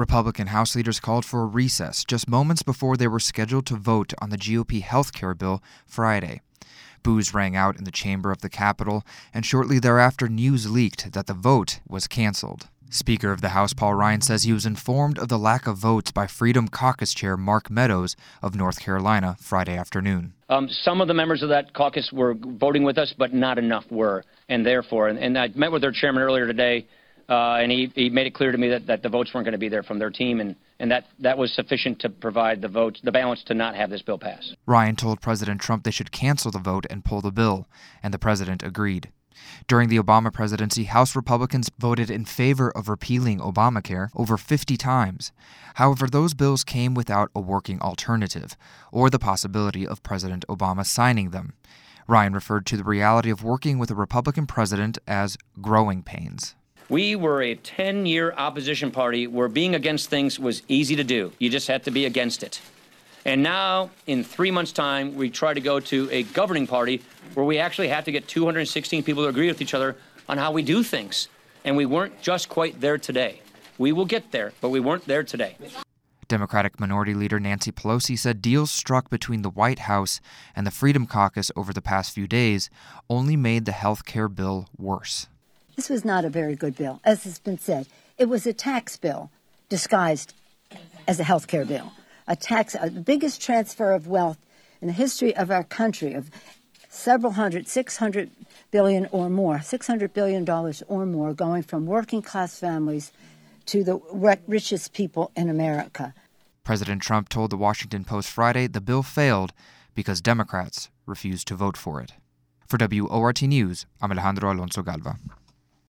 Republican 0.00 0.46
House 0.46 0.74
leaders 0.74 0.98
called 0.98 1.26
for 1.26 1.42
a 1.42 1.46
recess 1.46 2.04
just 2.06 2.26
moments 2.26 2.62
before 2.62 2.96
they 2.96 3.06
were 3.06 3.20
scheduled 3.20 3.66
to 3.66 3.76
vote 3.76 4.14
on 4.18 4.30
the 4.30 4.38
GOP 4.38 4.80
health 4.80 5.12
care 5.12 5.34
bill 5.34 5.62
Friday. 5.86 6.40
Boos 7.02 7.34
rang 7.34 7.54
out 7.54 7.76
in 7.76 7.84
the 7.84 7.90
chamber 7.90 8.32
of 8.32 8.40
the 8.40 8.48
Capitol, 8.48 9.04
and 9.34 9.44
shortly 9.44 9.78
thereafter, 9.78 10.26
news 10.26 10.70
leaked 10.70 11.12
that 11.12 11.26
the 11.26 11.34
vote 11.34 11.80
was 11.86 12.06
canceled. 12.06 12.68
Speaker 12.88 13.30
of 13.30 13.42
the 13.42 13.50
House 13.50 13.72
Paul 13.72 13.94
Ryan 13.94 14.22
says 14.22 14.42
he 14.42 14.52
was 14.52 14.66
informed 14.66 15.18
of 15.18 15.28
the 15.28 15.38
lack 15.38 15.66
of 15.66 15.76
votes 15.76 16.10
by 16.10 16.26
Freedom 16.26 16.66
Caucus 16.66 17.14
Chair 17.14 17.36
Mark 17.36 17.70
Meadows 17.70 18.16
of 18.42 18.56
North 18.56 18.80
Carolina 18.80 19.36
Friday 19.38 19.76
afternoon. 19.76 20.32
Um, 20.48 20.68
some 20.82 21.00
of 21.00 21.08
the 21.08 21.14
members 21.14 21.42
of 21.42 21.50
that 21.50 21.74
caucus 21.74 22.10
were 22.10 22.34
voting 22.34 22.82
with 22.82 22.98
us, 22.98 23.14
but 23.16 23.32
not 23.32 23.58
enough 23.58 23.84
were, 23.90 24.24
and 24.48 24.66
therefore, 24.66 25.08
and, 25.08 25.18
and 25.18 25.38
I 25.38 25.48
met 25.54 25.70
with 25.70 25.82
their 25.82 25.92
chairman 25.92 26.22
earlier 26.22 26.46
today, 26.46 26.86
uh, 27.30 27.58
and 27.60 27.70
he, 27.70 27.92
he 27.94 28.10
made 28.10 28.26
it 28.26 28.34
clear 28.34 28.50
to 28.50 28.58
me 28.58 28.68
that, 28.68 28.88
that 28.88 29.02
the 29.02 29.08
votes 29.08 29.32
weren't 29.32 29.44
going 29.44 29.52
to 29.52 29.58
be 29.58 29.68
there 29.68 29.84
from 29.84 30.00
their 30.00 30.10
team, 30.10 30.40
and, 30.40 30.56
and 30.80 30.90
that, 30.90 31.04
that 31.20 31.38
was 31.38 31.54
sufficient 31.54 32.00
to 32.00 32.10
provide 32.10 32.60
the 32.60 32.68
votes, 32.68 33.00
the 33.04 33.12
balance 33.12 33.44
to 33.44 33.54
not 33.54 33.76
have 33.76 33.88
this 33.88 34.02
bill 34.02 34.18
pass. 34.18 34.52
Ryan 34.66 34.96
told 34.96 35.20
President 35.20 35.60
Trump 35.60 35.84
they 35.84 35.92
should 35.92 36.10
cancel 36.10 36.50
the 36.50 36.58
vote 36.58 36.86
and 36.90 37.04
pull 37.04 37.20
the 37.20 37.30
bill, 37.30 37.68
and 38.02 38.12
the 38.12 38.18
president 38.18 38.64
agreed. 38.64 39.12
During 39.68 39.88
the 39.88 39.98
Obama 39.98 40.32
presidency, 40.32 40.84
House 40.84 41.14
Republicans 41.14 41.70
voted 41.78 42.10
in 42.10 42.24
favor 42.24 42.70
of 42.70 42.88
repealing 42.88 43.38
Obamacare 43.38 44.08
over 44.16 44.36
50 44.36 44.76
times. 44.76 45.30
However, 45.74 46.08
those 46.08 46.34
bills 46.34 46.64
came 46.64 46.94
without 46.94 47.30
a 47.34 47.40
working 47.40 47.80
alternative, 47.80 48.56
or 48.90 49.08
the 49.08 49.20
possibility 49.20 49.86
of 49.86 50.02
President 50.02 50.44
Obama 50.48 50.84
signing 50.84 51.30
them. 51.30 51.54
Ryan 52.08 52.32
referred 52.32 52.66
to 52.66 52.76
the 52.76 52.84
reality 52.84 53.30
of 53.30 53.44
working 53.44 53.78
with 53.78 53.90
a 53.90 53.94
Republican 53.94 54.46
president 54.46 54.98
as 55.06 55.38
growing 55.60 56.02
pains. 56.02 56.56
We 56.90 57.14
were 57.14 57.40
a 57.40 57.54
10 57.54 58.04
year 58.04 58.34
opposition 58.36 58.90
party 58.90 59.28
where 59.28 59.46
being 59.46 59.76
against 59.76 60.10
things 60.10 60.40
was 60.40 60.62
easy 60.66 60.96
to 60.96 61.04
do. 61.04 61.30
You 61.38 61.48
just 61.48 61.68
had 61.68 61.84
to 61.84 61.92
be 61.92 62.04
against 62.04 62.42
it. 62.42 62.60
And 63.24 63.44
now, 63.44 63.90
in 64.08 64.24
three 64.24 64.50
months' 64.50 64.72
time, 64.72 65.14
we 65.14 65.30
try 65.30 65.54
to 65.54 65.60
go 65.60 65.78
to 65.78 66.08
a 66.10 66.24
governing 66.24 66.66
party 66.66 67.00
where 67.34 67.46
we 67.46 67.58
actually 67.58 67.86
have 67.88 68.04
to 68.06 68.12
get 68.12 68.26
216 68.26 69.04
people 69.04 69.22
to 69.22 69.28
agree 69.28 69.46
with 69.46 69.62
each 69.62 69.72
other 69.72 69.96
on 70.28 70.36
how 70.36 70.50
we 70.50 70.62
do 70.62 70.82
things. 70.82 71.28
And 71.64 71.76
we 71.76 71.86
weren't 71.86 72.20
just 72.22 72.48
quite 72.48 72.80
there 72.80 72.98
today. 72.98 73.40
We 73.78 73.92
will 73.92 74.06
get 74.06 74.32
there, 74.32 74.52
but 74.60 74.70
we 74.70 74.80
weren't 74.80 75.06
there 75.06 75.22
today. 75.22 75.56
Democratic 76.26 76.80
Minority 76.80 77.14
Leader 77.14 77.38
Nancy 77.38 77.70
Pelosi 77.70 78.18
said 78.18 78.42
deals 78.42 78.72
struck 78.72 79.10
between 79.10 79.42
the 79.42 79.50
White 79.50 79.80
House 79.80 80.20
and 80.56 80.66
the 80.66 80.72
Freedom 80.72 81.06
Caucus 81.06 81.52
over 81.54 81.72
the 81.72 81.82
past 81.82 82.12
few 82.12 82.26
days 82.26 82.68
only 83.08 83.36
made 83.36 83.64
the 83.64 83.72
health 83.72 84.04
care 84.04 84.28
bill 84.28 84.68
worse. 84.76 85.28
This 85.80 85.88
was 85.88 86.04
not 86.04 86.26
a 86.26 86.28
very 86.28 86.56
good 86.56 86.76
bill, 86.76 87.00
as 87.04 87.24
has 87.24 87.38
been 87.38 87.56
said. 87.56 87.86
It 88.18 88.26
was 88.26 88.46
a 88.46 88.52
tax 88.52 88.98
bill 88.98 89.30
disguised 89.70 90.34
as 91.08 91.18
a 91.18 91.24
health 91.24 91.46
care 91.46 91.64
bill. 91.64 91.90
A 92.28 92.36
tax, 92.36 92.76
uh, 92.76 92.90
the 92.90 93.00
biggest 93.00 93.40
transfer 93.40 93.92
of 93.92 94.06
wealth 94.06 94.36
in 94.82 94.88
the 94.88 94.92
history 94.92 95.34
of 95.34 95.50
our 95.50 95.64
country 95.64 96.12
of 96.12 96.30
several 96.90 97.32
hundred, 97.32 97.66
600 97.66 98.30
billion 98.70 99.08
or 99.10 99.30
more, 99.30 99.62
600 99.62 100.12
billion 100.12 100.44
dollars 100.44 100.82
or 100.86 101.06
more 101.06 101.32
going 101.32 101.62
from 101.62 101.86
working 101.86 102.20
class 102.20 102.58
families 102.58 103.10
to 103.64 103.82
the 103.82 103.98
richest 104.46 104.92
people 104.92 105.30
in 105.34 105.48
America. 105.48 106.12
President 106.62 107.00
Trump 107.00 107.30
told 107.30 107.48
the 107.48 107.56
Washington 107.56 108.04
Post 108.04 108.28
Friday 108.28 108.66
the 108.66 108.82
bill 108.82 109.02
failed 109.02 109.54
because 109.94 110.20
Democrats 110.20 110.90
refused 111.06 111.48
to 111.48 111.54
vote 111.54 111.78
for 111.78 112.02
it. 112.02 112.12
For 112.68 112.78
WORT 112.78 113.40
News, 113.40 113.86
I'm 114.02 114.12
Alejandro 114.12 114.52
Alonso 114.52 114.82
Galva. 114.82 115.16